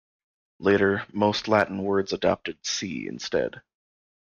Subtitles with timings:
[0.57, 3.61] Later, most Latin words adopted C instead.